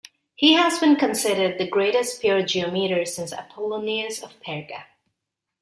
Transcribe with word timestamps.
He 0.33 0.53
has 0.53 0.79
been 0.79 0.95
considered 0.95 1.59
the 1.59 1.67
greatest 1.69 2.21
pure 2.21 2.41
geometer 2.41 3.05
since 3.05 3.31
Apollonius 3.31 4.23
of 4.23 4.33
Perga. 4.41 4.85